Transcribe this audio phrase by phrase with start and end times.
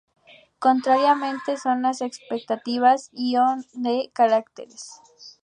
[0.57, 4.89] Contrariamente a las expectativas, Ío no tenía cráteres.